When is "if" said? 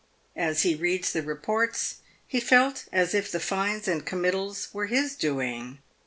3.13-3.31